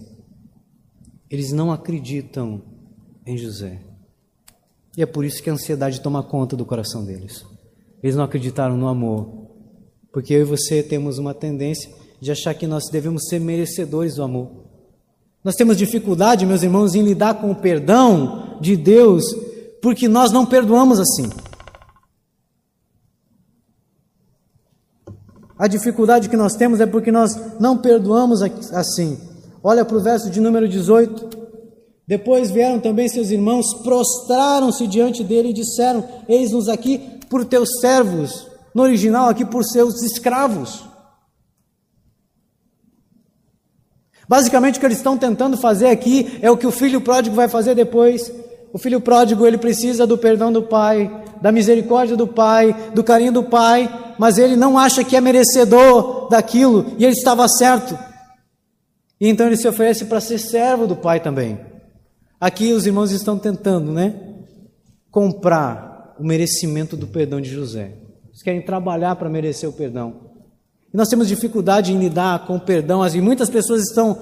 [1.30, 2.62] Eles não acreditam
[3.26, 3.82] em José.
[4.96, 7.46] E é por isso que a ansiedade toma conta do coração deles.
[8.02, 9.48] Eles não acreditaram no amor.
[10.12, 14.24] Porque eu e você temos uma tendência de achar que nós devemos ser merecedores do
[14.24, 14.50] amor.
[15.44, 19.24] Nós temos dificuldade, meus irmãos, em lidar com o perdão de Deus,
[19.82, 21.30] porque nós não perdoamos assim.
[25.58, 29.20] A dificuldade que nós temos é porque nós não perdoamos assim.
[29.64, 31.30] Olha para o verso de número 18.
[32.08, 38.48] Depois vieram também seus irmãos, prostraram-se diante dele e disseram: Eis-nos aqui por teus servos.
[38.74, 40.86] No original, aqui por seus escravos.
[44.30, 47.48] Basicamente, o que eles estão tentando fazer aqui é o que o filho pródigo vai
[47.48, 48.32] fazer depois.
[48.74, 53.32] O filho pródigo ele precisa do perdão do pai, da misericórdia do pai, do carinho
[53.32, 57.98] do pai, mas ele não acha que é merecedor daquilo e ele estava certo.
[59.20, 61.60] E então ele se oferece para ser servo do pai também.
[62.40, 64.14] Aqui os irmãos estão tentando, né?
[65.10, 67.94] Comprar o merecimento do perdão de José.
[68.30, 70.28] Eles querem trabalhar para merecer o perdão.
[70.94, 73.06] E nós temos dificuldade em lidar com o perdão.
[73.08, 74.20] E muitas pessoas estão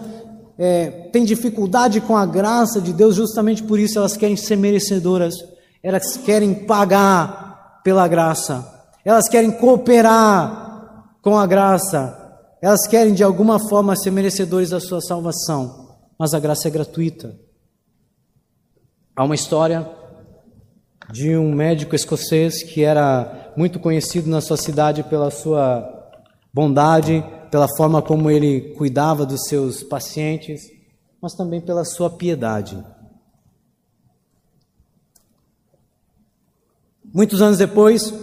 [0.57, 5.35] é, têm dificuldade com a graça de Deus justamente por isso elas querem ser merecedoras.
[5.83, 8.73] Elas querem pagar pela graça.
[9.03, 12.21] Elas querem cooperar com a graça.
[12.61, 15.95] Elas querem de alguma forma ser merecedores da sua salvação.
[16.17, 17.35] Mas a graça é gratuita.
[19.15, 19.87] Há uma história
[21.11, 25.87] de um médico escocês que era muito conhecido na sua cidade pela sua
[26.53, 27.23] bondade,
[27.55, 30.63] pela forma como ele cuidava dos seus pacientes,
[31.21, 32.77] mas também pela sua piedade.
[37.13, 38.13] Muitos anos depois,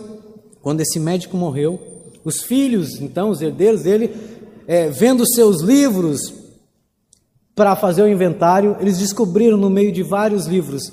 [0.60, 1.80] quando esse médico morreu,
[2.22, 4.14] os filhos, então, os herdeiros dele,
[4.66, 6.20] é, vendo seus livros
[7.54, 10.92] para fazer o inventário, eles descobriram no meio de vários livros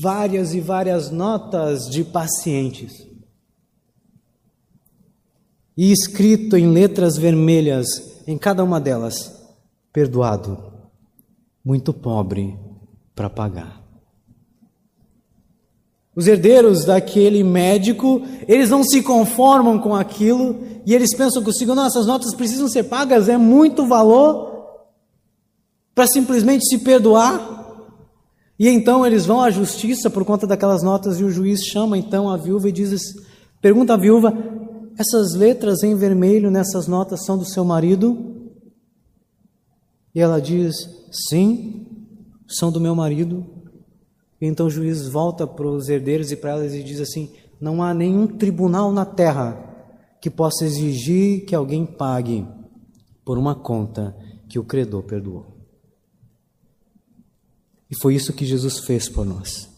[0.00, 2.92] várias e várias notas de pacientes.
[5.76, 7.86] E escrito em letras vermelhas
[8.26, 9.32] em cada uma delas:
[9.92, 10.58] perdoado,
[11.64, 12.58] muito pobre
[13.14, 13.82] para pagar.
[16.14, 22.06] Os herdeiros daquele médico, eles não se conformam com aquilo e eles pensam consigo: nossas
[22.06, 24.52] notas precisam ser pagas, é muito valor
[25.94, 27.60] para simplesmente se perdoar.
[28.58, 32.28] E então eles vão à justiça por conta daquelas notas e o juiz chama então
[32.28, 33.14] a viúva e diz,
[33.62, 34.32] pergunta à viúva:
[35.02, 38.50] essas letras em vermelho nessas notas são do seu marido?
[40.14, 40.74] E ela diz:
[41.28, 41.86] sim,
[42.48, 43.44] são do meu marido.
[44.40, 47.82] E então o juiz volta para os herdeiros e para elas e diz assim: não
[47.82, 49.68] há nenhum tribunal na terra
[50.20, 52.46] que possa exigir que alguém pague
[53.24, 54.16] por uma conta
[54.48, 55.46] que o credor perdoou.
[57.90, 59.71] E foi isso que Jesus fez por nós.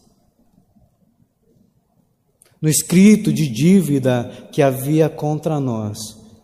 [2.65, 5.99] No escrito de dívida que havia contra nós,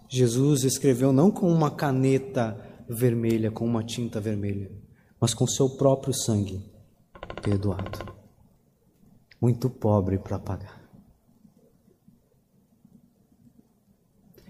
[0.06, 4.70] Jesus escreveu não com uma caneta vermelha, com uma tinta vermelha,
[5.18, 6.62] mas com seu próprio sangue,
[7.40, 8.14] perdoado.
[9.40, 10.82] Muito pobre para pagar.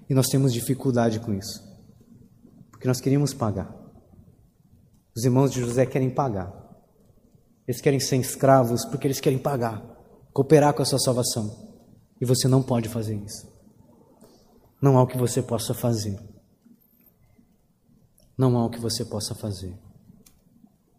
[0.09, 1.63] E nós temos dificuldade com isso,
[2.73, 3.73] porque nós queríamos pagar.
[5.17, 6.53] Os irmãos de José querem pagar.
[7.65, 10.00] Eles querem ser escravos porque eles querem pagar,
[10.33, 11.71] cooperar com a sua salvação.
[12.21, 13.49] E você não pode fazer isso.
[14.81, 16.19] Não há o que você possa fazer.
[18.37, 19.75] Não há o que você possa fazer.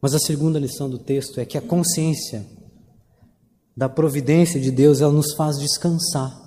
[0.02, 2.46] Mas a segunda lição do texto é que a consciência
[3.76, 6.39] da providência de Deus, ela nos faz descansar.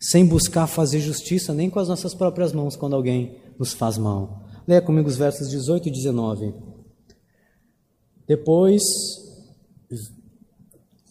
[0.00, 4.44] Sem buscar fazer justiça nem com as nossas próprias mãos quando alguém nos faz mal.
[4.66, 6.54] Leia comigo os versos 18 e 19.
[8.26, 8.82] Depois,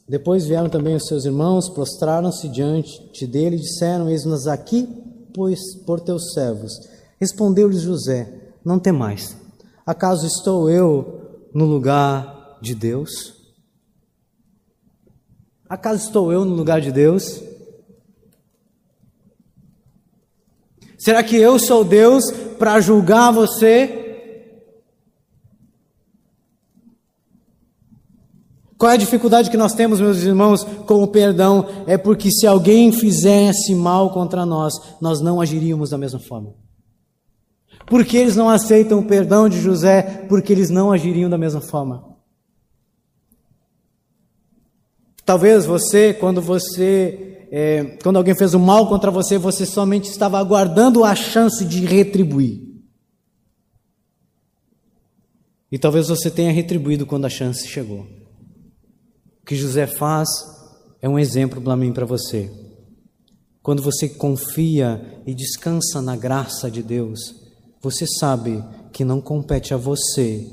[0.07, 4.87] depois vieram também os seus irmãos, prostraram-se diante dele e disseram: Eis-nos aqui,
[5.33, 6.73] pois por teus servos.
[7.19, 9.35] Respondeu-lhes José: Não temais.
[9.85, 13.33] Acaso estou eu no lugar de Deus?
[15.67, 17.41] Acaso estou eu no lugar de Deus?
[20.99, 22.23] Será que eu sou Deus
[22.59, 24.04] para julgar você?
[28.77, 31.65] Qual é a dificuldade que nós temos, meus irmãos, com o perdão?
[31.87, 36.53] É porque se alguém fizesse mal contra nós, nós não agiríamos da mesma forma.
[37.85, 42.15] Porque eles não aceitam o perdão de José, porque eles não agiriam da mesma forma.
[45.23, 50.37] Talvez você, quando você, é, quando alguém fez o mal contra você, você somente estava
[50.37, 52.61] aguardando a chance de retribuir.
[55.71, 58.24] E talvez você tenha retribuído quando a chance chegou.
[59.45, 60.27] O que José faz
[60.99, 62.51] é um exemplo para mim para você.
[63.61, 67.19] Quando você confia e descansa na graça de Deus,
[67.79, 70.43] você sabe que não compete a você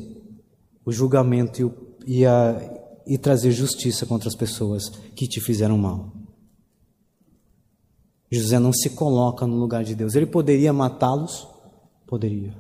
[0.84, 1.74] o julgamento e, o,
[2.06, 6.12] e a, e trazer justiça contra as pessoas que te fizeram mal.
[8.30, 10.14] José não se coloca no lugar de Deus.
[10.14, 11.48] Ele poderia matá-los?
[12.06, 12.54] Poderia.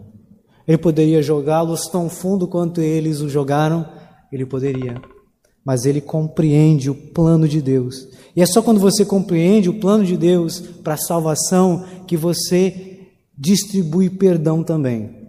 [0.66, 3.86] Ele poderia jogá-los tão fundo quanto eles o jogaram?
[4.32, 5.11] Ele poderia.
[5.64, 8.08] Mas ele compreende o plano de Deus.
[8.34, 13.08] E é só quando você compreende o plano de Deus para a salvação que você
[13.36, 15.22] distribui perdão também.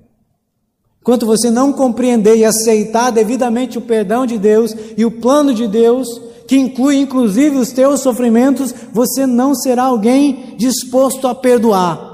[1.01, 5.67] Enquanto você não compreender e aceitar devidamente o perdão de Deus e o plano de
[5.67, 6.07] Deus,
[6.47, 12.13] que inclui inclusive os teus sofrimentos, você não será alguém disposto a perdoar.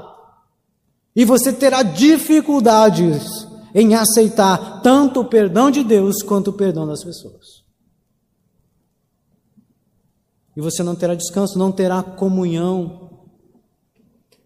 [1.14, 7.04] E você terá dificuldades em aceitar tanto o perdão de Deus quanto o perdão das
[7.04, 7.59] pessoas.
[10.60, 13.08] E você não terá descanso, não terá comunhão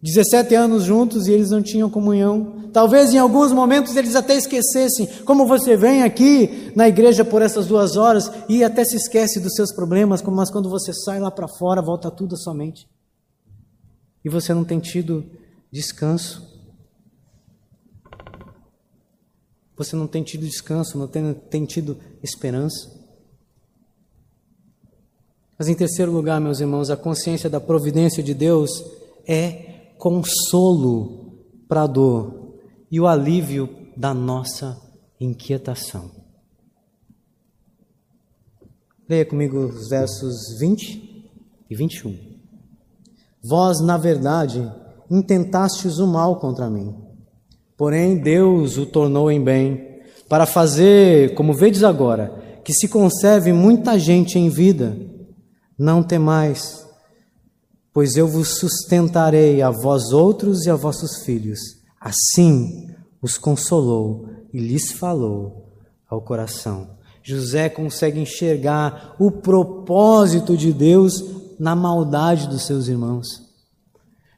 [0.01, 2.69] 17 anos juntos e eles não tinham comunhão.
[2.73, 5.09] Talvez em alguns momentos eles até esquecessem.
[5.25, 9.55] Como você vem aqui na igreja por essas duas horas e até se esquece dos
[9.55, 12.87] seus problemas, mas quando você sai lá para fora, volta tudo à sua mente.
[14.25, 15.25] E você não tem tido
[15.73, 16.47] descanso.
[19.77, 23.04] Você não tem tido descanso, não tem, tem tido esperança.
[25.59, 28.71] Mas em terceiro lugar, meus irmãos, a consciência da providência de Deus
[29.27, 32.55] é consolo para a dor
[32.91, 34.81] e o alívio da nossa
[35.21, 36.11] inquietação.
[39.09, 41.31] Leia comigo os versos 20
[41.71, 42.17] e 21.
[43.43, 44.73] Vós, na verdade,
[45.11, 46.95] intentastes o mal contra mim,
[47.77, 53.99] porém Deus o tornou em bem, para fazer, como vedes agora, que se conserve muita
[53.99, 54.97] gente em vida.
[55.79, 56.87] Não temais,
[57.93, 61.59] pois eu vos sustentarei a vós outros e a vossos filhos.
[62.01, 62.89] Assim
[63.23, 65.73] os consolou e lhes falou
[66.09, 66.91] ao coração.
[67.23, 71.25] José consegue enxergar o propósito de Deus
[71.59, 73.27] na maldade dos seus irmãos.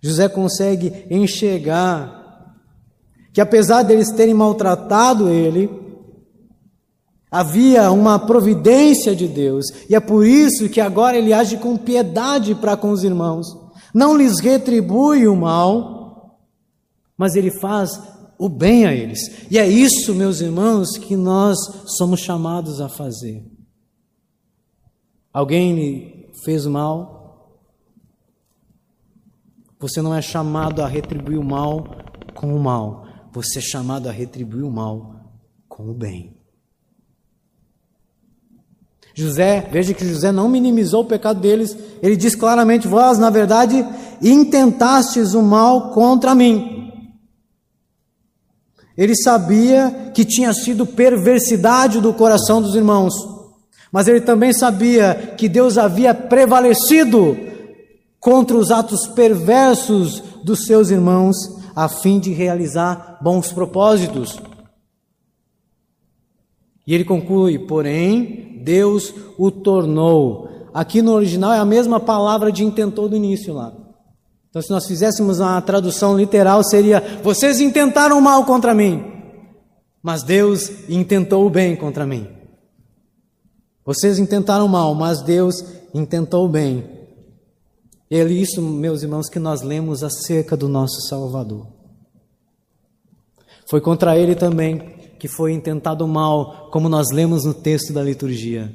[0.01, 2.55] José consegue enxergar
[3.33, 5.69] que apesar deles terem maltratado ele,
[7.37, 12.55] Havia uma providência de Deus, e é por isso que agora ele age com piedade
[12.55, 13.47] para com os irmãos.
[13.95, 16.41] Não lhes retribui o mal,
[17.15, 17.91] mas ele faz
[18.39, 19.51] o bem a eles.
[19.51, 21.59] E é isso, meus irmãos, que nós
[21.99, 23.45] somos chamados a fazer.
[25.31, 27.61] Alguém lhe fez mal?
[29.79, 31.87] Você não é chamado a retribuir o mal
[32.35, 35.35] com o mal, você é chamado a retribuir o mal
[35.69, 36.36] com o bem.
[39.19, 43.83] José, veja que José não minimizou o pecado deles, ele diz claramente: Vós, na verdade,
[44.21, 46.93] intentastes o mal contra mim.
[48.95, 53.15] Ele sabia que tinha sido perversidade do coração dos irmãos,
[53.91, 57.39] mas ele também sabia que Deus havia prevalecido
[58.21, 61.37] contra os atos perversos dos seus irmãos,
[61.75, 64.39] a fim de realizar bons propósitos.
[66.87, 70.49] E ele conclui: porém, Deus o tornou.
[70.75, 73.73] Aqui no original é a mesma palavra de intentou do início lá.
[74.51, 79.05] Então, se nós fizéssemos uma tradução literal, seria: Vocês intentaram mal contra mim,
[80.03, 82.27] mas Deus intentou o bem contra mim.
[83.85, 85.65] Vocês intentaram mal, mas Deus
[85.95, 86.85] intentou o bem.
[88.11, 91.69] E é isso, meus irmãos, que nós lemos acerca do nosso Salvador.
[93.69, 98.73] Foi contra ele também que foi intentado mal, como nós lemos no texto da liturgia.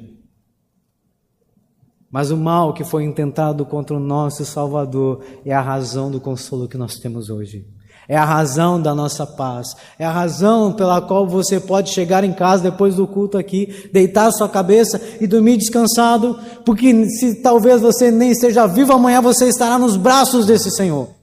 [2.10, 6.68] Mas o mal que foi intentado contra o nosso Salvador é a razão do consolo
[6.68, 7.66] que nós temos hoje.
[8.06, 9.68] É a razão da nossa paz.
[9.98, 14.30] É a razão pela qual você pode chegar em casa depois do culto aqui, deitar
[14.32, 19.78] sua cabeça e dormir descansado, porque se talvez você nem esteja vivo amanhã, você estará
[19.78, 21.21] nos braços desse Senhor.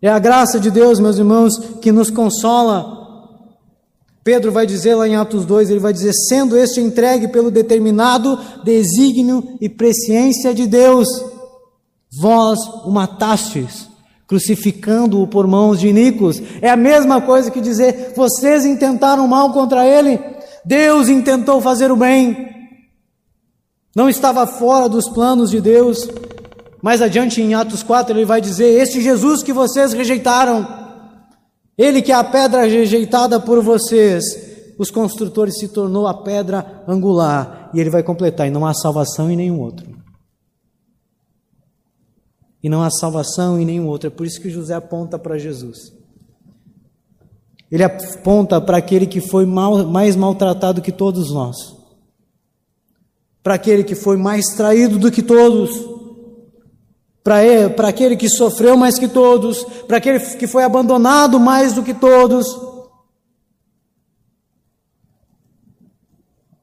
[0.00, 2.96] É a graça de Deus, meus irmãos, que nos consola.
[4.22, 8.38] Pedro vai dizer lá em Atos 2, ele vai dizer: sendo este entregue pelo determinado
[8.62, 11.08] desígnio e presciência de Deus,
[12.20, 13.88] vós o matastes,
[14.26, 16.42] crucificando-o por mãos de Nicos.
[16.60, 20.20] É a mesma coisa que dizer: vocês intentaram mal contra ele,
[20.64, 22.46] Deus intentou fazer o bem.
[23.94, 26.06] Não estava fora dos planos de Deus,
[26.86, 30.64] mais adiante em Atos 4 ele vai dizer: Este Jesus que vocês rejeitaram,
[31.76, 34.22] ele que é a pedra rejeitada por vocês,
[34.78, 37.72] os construtores se tornou a pedra angular.
[37.74, 39.84] E ele vai completar: E não há salvação em nenhum outro.
[42.62, 44.06] E não há salvação em nenhum outro.
[44.06, 45.92] É por isso que José aponta para Jesus.
[47.68, 51.56] Ele aponta para aquele que foi mal, mais maltratado que todos nós,
[53.42, 55.95] para aquele que foi mais traído do que todos
[57.74, 61.92] para aquele que sofreu mais que todos, para aquele que foi abandonado mais do que
[61.92, 62.46] todos,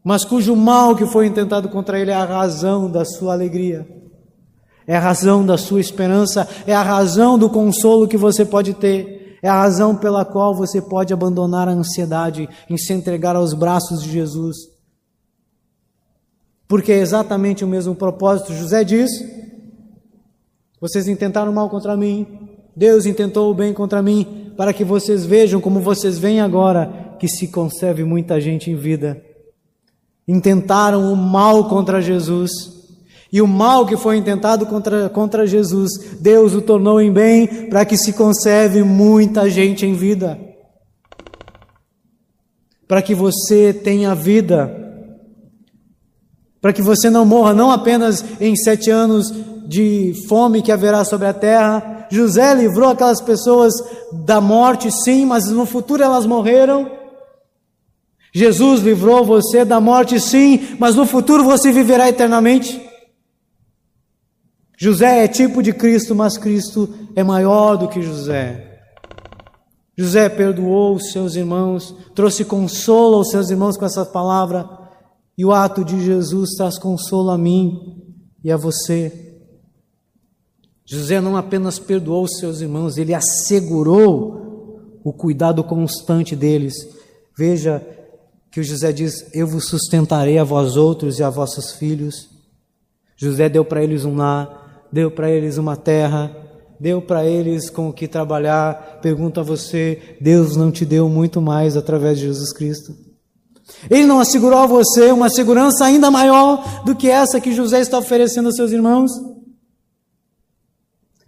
[0.01, 3.86] mas cujo mal que foi intentado contra ele é a razão da sua alegria,
[4.88, 9.38] é a razão da sua esperança, é a razão do consolo que você pode ter,
[9.43, 14.01] é a razão pela qual você pode abandonar a ansiedade em se entregar aos braços
[14.01, 14.55] de Jesus.
[16.70, 18.53] Porque é exatamente o mesmo propósito.
[18.53, 19.11] José diz:
[20.84, 22.28] vocês intentaram mal contra mim,
[22.76, 27.26] Deus intentou o bem contra mim, para que vocês vejam como vocês veem agora que
[27.26, 29.24] se conserve muita gente em vida.
[30.28, 32.52] Intentaram o mal contra Jesus,
[33.32, 37.86] e o mal que foi intentado contra, contra Jesus, Deus o tornou em bem para
[37.86, 40.38] que se conserve muita gente em vida.
[42.90, 44.82] Para que você tenha vida.
[46.60, 51.28] Para que você não morra, não apenas em sete anos de fome que haverá sobre
[51.28, 52.07] a terra.
[52.09, 53.74] José livrou aquelas pessoas
[54.26, 56.91] da morte, sim, mas no futuro elas morreram.
[58.34, 62.82] Jesus livrou você da morte, sim, mas no futuro você viverá eternamente.
[64.78, 68.82] José é tipo de Cristo, mas Cristo é maior do que José.
[69.95, 74.68] José perdoou os seus irmãos, trouxe consolo aos seus irmãos com essa palavra,
[75.38, 77.80] e o ato de Jesus traz consolo a mim
[78.43, 79.33] e a você.
[80.86, 86.74] José não apenas perdoou seus irmãos, ele assegurou o cuidado constante deles.
[87.38, 87.86] Veja
[88.52, 92.30] que o José diz: Eu vos sustentarei a vós outros e a vossos filhos.
[93.16, 96.36] José deu para eles um lar, deu para eles uma terra,
[96.80, 99.00] deu para eles com o que trabalhar.
[99.02, 102.94] Pergunto a você: Deus não te deu muito mais através de Jesus Cristo?
[103.90, 107.98] Ele não assegurou a você uma segurança ainda maior do que essa que José está
[107.98, 109.12] oferecendo aos seus irmãos?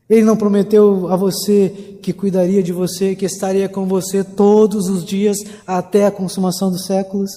[0.09, 5.03] Ele não prometeu a você que cuidaria de você, que estaria com você todos os
[5.03, 7.31] dias até a consumação dos séculos?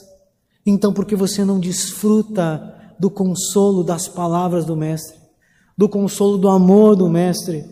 [0.66, 5.16] Então, por que você não desfruta do consolo das palavras do Mestre,
[5.76, 7.64] do consolo do amor do Mestre?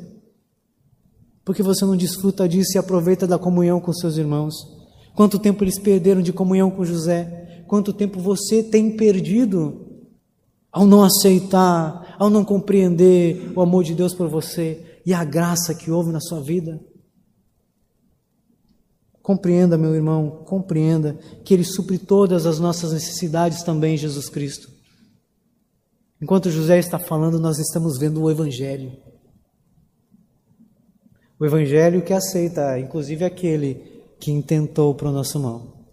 [1.45, 4.55] Porque você não desfruta disso e aproveita da comunhão com seus irmãos?
[5.15, 7.65] Quanto tempo eles perderam de comunhão com José?
[7.67, 9.83] Quanto tempo você tem perdido
[10.73, 15.73] ao não aceitar, ao não compreender o amor de Deus por você e a graça
[15.73, 16.81] que houve na sua vida.
[19.23, 24.69] Compreenda, meu irmão, compreenda que Ele supre todas as nossas necessidades também, Jesus Cristo.
[26.21, 28.97] Enquanto José está falando, nós estamos vendo o Evangelho.
[31.39, 35.87] O Evangelho que aceita, inclusive aquele que intentou para o nosso mal.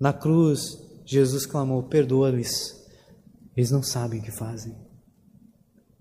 [0.00, 2.84] Na cruz, Jesus clamou: Perdoa-lhes,
[3.56, 4.83] eles não sabem o que fazem.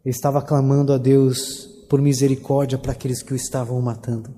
[0.03, 4.37] Ele estava clamando a Deus por misericórdia para aqueles que o estavam matando.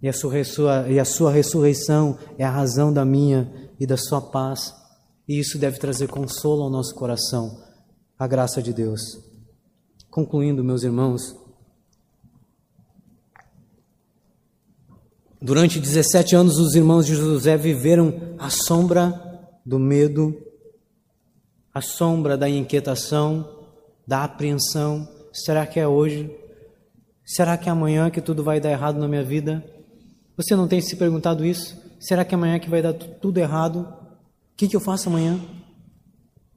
[0.00, 4.20] E a, sua, e a sua ressurreição é a razão da minha e da sua
[4.20, 4.72] paz.
[5.28, 7.60] E isso deve trazer consolo ao nosso coração,
[8.18, 9.00] a graça de Deus.
[10.10, 11.36] Concluindo, meus irmãos,
[15.40, 19.14] Durante 17 anos, os irmãos de José viveram à sombra
[19.64, 20.36] do medo,
[21.78, 23.48] à sombra da inquietação,
[24.06, 25.08] da apreensão.
[25.32, 26.30] Será que é hoje?
[27.24, 29.64] Será que é amanhã que tudo vai dar errado na minha vida?
[30.36, 31.76] Você não tem se perguntado isso?
[32.00, 33.80] Será que é amanhã que vai dar tudo errado?
[33.80, 35.40] O que, que eu faço amanhã?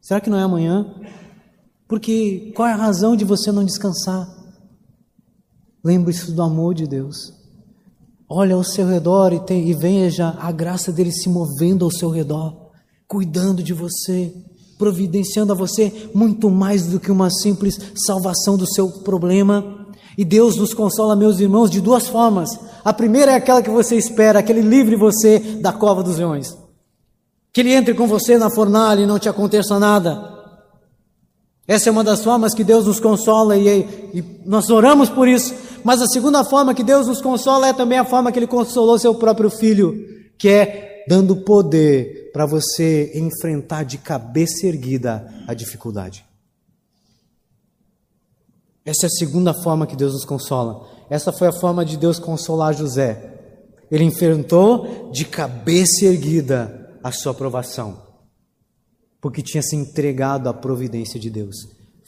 [0.01, 0.91] Será que não é amanhã?
[1.87, 4.27] Porque qual é a razão de você não descansar?
[5.83, 7.33] Lembre-se do amor de Deus.
[8.27, 12.09] Olha ao seu redor e, tem, e veja a graça dele se movendo ao seu
[12.09, 12.71] redor,
[13.07, 14.33] cuidando de você,
[14.81, 19.85] providenciando a você muito mais do que uma simples salvação do seu problema.
[20.17, 22.49] E Deus nos consola, meus irmãos, de duas formas.
[22.83, 26.57] A primeira é aquela que você espera, que Ele livre você da cova dos leões.
[27.53, 30.31] Que Ele entre com você na fornalha e não te aconteça nada.
[31.67, 35.53] Essa é uma das formas que Deus nos consola e, e, nós oramos por isso.
[35.83, 38.97] Mas a segunda forma que Deus nos consola é também a forma que Ele consolou
[38.97, 39.93] seu próprio filho,
[40.39, 46.25] que é dando poder para você enfrentar de cabeça erguida a dificuldade.
[48.83, 50.87] Essa é a segunda forma que Deus nos consola.
[51.09, 53.39] Essa foi a forma de Deus consolar José.
[53.91, 58.01] Ele enfrentou de cabeça erguida a sua provação,
[59.19, 61.55] porque tinha se entregado à providência de Deus.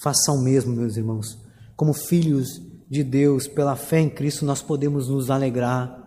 [0.02, 1.38] Façam o mesmo, meus irmãos.
[1.76, 6.04] Como filhos de Deus, pela fé em Cristo, nós podemos nos alegrar,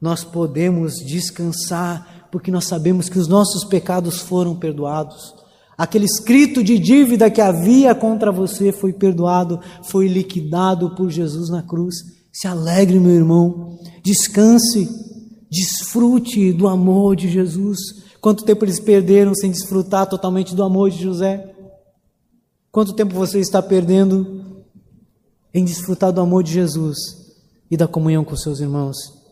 [0.00, 5.34] nós podemos descansar, porque nós sabemos que os nossos pecados foram perdoados.
[5.74, 11.62] Aquele escrito de dívida que havia contra você foi perdoado, foi liquidado por Jesus na
[11.62, 11.94] cruz.
[12.30, 14.86] Se alegre, meu irmão, descanse,
[15.50, 17.78] desfrute do amor de Jesus.
[18.20, 21.54] Quanto tempo eles perderam sem desfrutar totalmente do amor de José?
[22.70, 24.44] Quanto tempo você está perdendo
[25.54, 26.98] em desfrutar do amor de Jesus
[27.70, 29.25] e da comunhão com seus irmãos.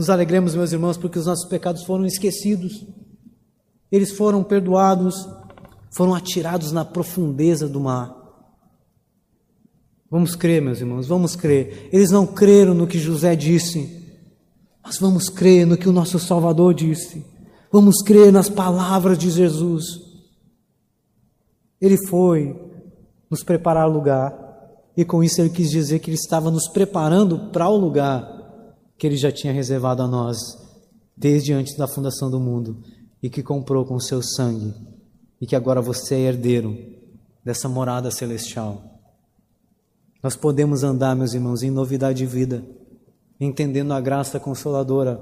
[0.00, 2.86] Nos alegremos, meus irmãos, porque os nossos pecados foram esquecidos,
[3.92, 5.28] eles foram perdoados,
[5.90, 8.16] foram atirados na profundeza do mar.
[10.10, 11.90] Vamos crer, meus irmãos, vamos crer.
[11.92, 14.18] Eles não creram no que José disse,
[14.82, 17.22] mas vamos crer no que o nosso Salvador disse.
[17.70, 19.84] Vamos crer nas palavras de Jesus.
[21.78, 22.58] Ele foi
[23.28, 24.34] nos preparar lugar
[24.96, 28.39] e com isso ele quis dizer que ele estava nos preparando para o lugar
[29.00, 30.36] que ele já tinha reservado a nós
[31.16, 32.82] desde antes da fundação do mundo
[33.22, 34.74] e que comprou com seu sangue
[35.40, 36.76] e que agora você é herdeiro
[37.42, 39.00] dessa morada celestial.
[40.22, 42.62] Nós podemos andar, meus irmãos, em novidade de vida,
[43.40, 45.18] entendendo a graça consoladora.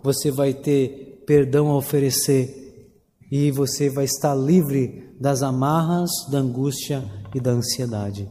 [0.00, 3.02] Você vai ter perdão a oferecer
[3.32, 7.02] e você vai estar livre das amarras da angústia
[7.34, 8.30] e da ansiedade.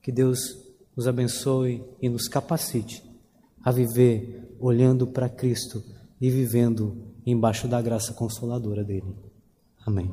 [0.00, 0.38] Que Deus
[0.96, 3.13] nos abençoe e nos capacite
[3.64, 5.82] a viver olhando para Cristo
[6.20, 6.96] e vivendo
[7.26, 9.14] embaixo da graça consoladora dele.
[9.86, 10.12] Amém.